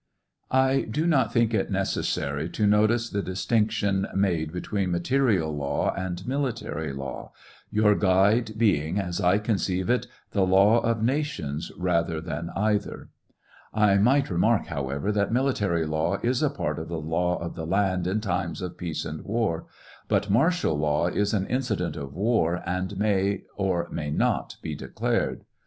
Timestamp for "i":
0.49-0.81, 9.21-9.37, 13.75-13.97